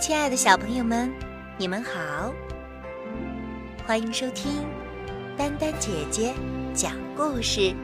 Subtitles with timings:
[0.00, 1.12] 亲爱的小朋友们，
[1.58, 2.32] 你们好！
[3.86, 4.64] 欢迎收听
[5.36, 6.32] 丹丹姐姐
[6.72, 7.74] 讲故事。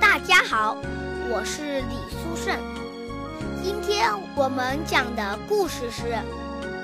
[0.00, 0.76] 大家好，
[1.30, 2.58] 我是李苏胜。
[3.62, 6.02] 今天我们讲的故事是《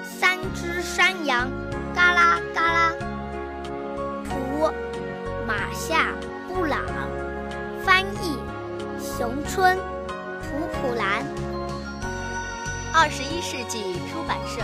[0.05, 1.49] 三只山羊》，
[1.97, 2.93] 嘎啦嘎啦。
[4.25, 4.71] 图：
[5.49, 6.13] 马夏
[6.47, 6.81] 布朗，
[7.85, 8.39] 翻译：
[9.01, 9.77] 熊春。
[13.07, 14.63] 二十一世纪出版社。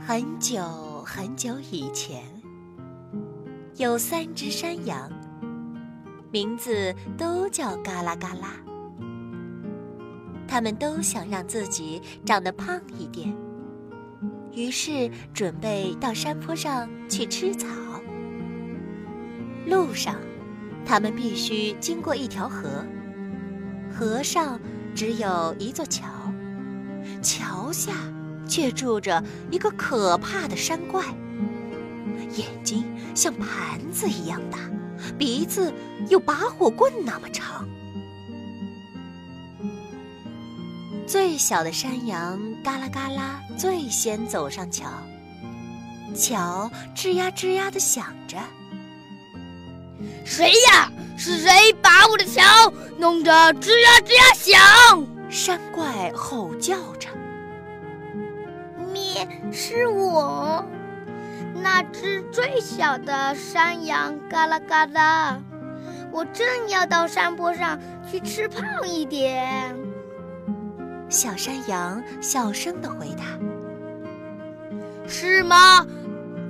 [0.00, 0.62] 很久
[1.04, 2.22] 很久以前，
[3.78, 5.10] 有三只山羊，
[6.30, 8.67] 名字都叫嘎啦嘎啦。
[10.58, 13.32] 他们都想让自己长得胖一点，
[14.52, 17.68] 于是准备到山坡上去吃草。
[19.66, 20.16] 路上，
[20.84, 22.84] 他们必须经过一条河，
[23.88, 24.58] 河上
[24.96, 26.08] 只有一座桥，
[27.22, 27.92] 桥下
[28.44, 31.04] 却住着一个可怕的山怪，
[32.34, 34.58] 眼睛像盘子一样大，
[35.16, 35.72] 鼻子
[36.08, 37.64] 有拔火棍那么长。
[41.08, 44.84] 最小的山羊嘎啦嘎啦最先走上桥，
[46.14, 48.36] 桥吱呀吱呀的响着。
[50.26, 50.92] 谁呀？
[51.16, 52.42] 是谁把我的桥
[52.98, 55.06] 弄得吱呀吱呀响？
[55.30, 57.08] 山怪吼叫着。
[58.92, 60.62] 咩，是我，
[61.54, 65.40] 那只最小的山羊嘎啦嘎啦，
[66.12, 69.74] 我正要到山坡上去吃胖一点。
[71.08, 73.24] 小山羊小声的回答
[75.08, 75.86] ：“是吗？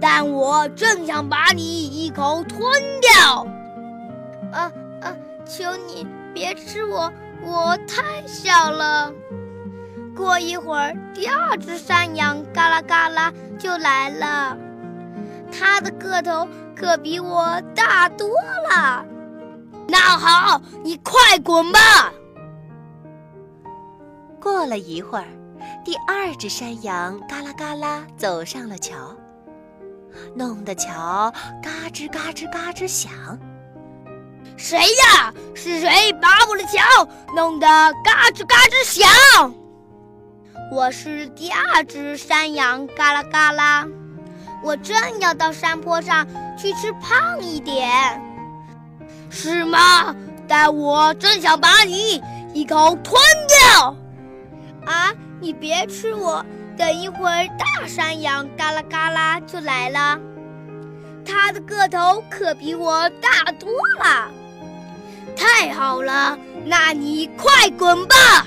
[0.01, 2.61] 但我正想把你一口吞
[3.01, 3.47] 掉。
[4.53, 5.17] 啊啊！
[5.45, 9.13] 求你别吃我，我太小了。”
[10.17, 14.57] 过一会儿，第二只山羊嘎啦嘎啦就来了，
[15.53, 18.29] 它的个头可比我大多
[18.71, 19.05] 了。
[19.87, 22.13] 那好，你快滚吧。
[24.49, 25.27] 过了一会儿，
[25.85, 29.15] 第二只山羊嘎啦嘎啦走上了桥，
[30.35, 31.31] 弄得桥
[31.63, 33.13] 嘎吱嘎吱嘎吱响。
[34.57, 35.35] 谁呀？
[35.55, 37.07] 是谁把我的桥
[37.37, 37.69] 弄得
[38.03, 39.53] 嘎吱嘎吱响？
[40.73, 43.87] 我是第二只山羊嘎啦嘎啦，
[44.65, 46.27] 我正要到山坡上
[46.57, 48.19] 去吃胖一点，
[49.29, 50.17] 是吗？
[50.49, 52.21] 但我正想把你
[52.55, 53.15] 一口吞
[53.47, 53.95] 掉。
[55.49, 56.45] 你别吃我，
[56.77, 60.21] 等一会儿大山羊嘎啦嘎啦就来了，
[61.25, 64.31] 它的个头可比我大多了。
[65.35, 68.47] 太好了，那你快滚吧！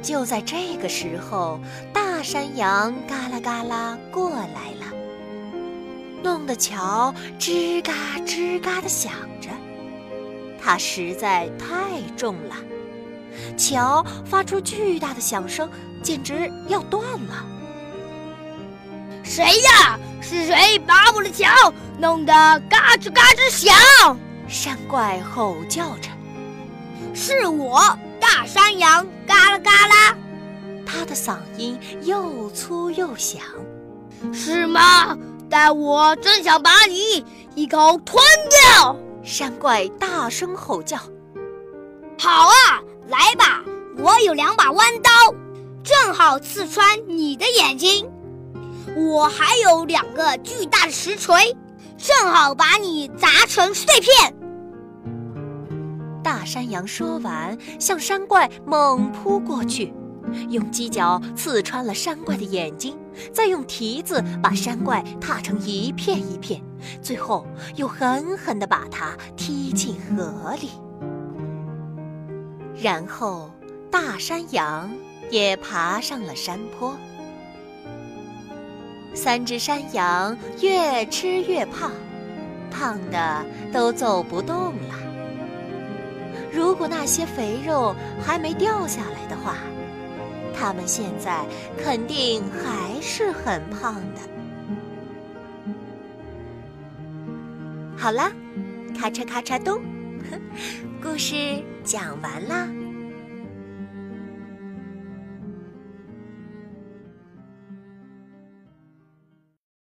[0.00, 1.58] 就在这个时候，
[1.92, 4.94] 大山羊嘎啦嘎啦过来了，
[6.22, 7.92] 弄得桥吱嘎
[8.24, 9.10] 吱嘎的响
[9.40, 9.48] 着，
[10.62, 12.54] 它实在太重了。
[13.56, 15.68] 桥发出巨大的响声，
[16.02, 17.46] 简直要断了。
[19.22, 19.98] 谁呀？
[20.20, 22.32] 是谁把我的桥弄得
[22.68, 24.16] 嘎吱嘎吱响？
[24.48, 26.08] 山怪吼叫着。
[27.14, 27.80] 是我，
[28.20, 30.16] 大山羊，嘎啦嘎啦。
[30.84, 33.40] 他的嗓音又粗又响。
[34.32, 35.16] 是吗？
[35.48, 37.24] 但我真想把你
[37.54, 38.22] 一口吞
[38.74, 38.96] 掉。
[39.22, 40.98] 山怪大声吼叫。
[42.18, 42.49] 好
[44.30, 45.10] 有两把弯刀，
[45.82, 48.08] 正好刺穿你的眼睛。
[48.96, 51.52] 我还有两个巨大的石锤，
[51.98, 54.32] 正好把你砸成碎片。
[56.22, 59.92] 大山羊说完，向山怪猛扑过去，
[60.48, 62.96] 用犄角刺穿了山怪的眼睛，
[63.32, 66.62] 再用蹄子把山怪踏成一片一片，
[67.02, 67.44] 最后
[67.74, 70.70] 又狠狠地把它踢进河里。
[72.80, 73.50] 然后，
[73.90, 74.90] 大山羊
[75.30, 76.96] 也爬上了山坡。
[79.14, 81.90] 三只山羊越吃越胖，
[82.70, 84.94] 胖的都走不动了。
[86.52, 87.94] 如果那些肥肉
[88.24, 89.56] 还没掉下来的话，
[90.56, 91.44] 它们现在
[91.76, 94.20] 肯定还是很胖的。
[97.96, 98.30] 好啦，
[98.98, 99.80] 咔嚓咔嚓咚，
[101.02, 101.62] 故事。
[101.82, 102.68] 讲完啦。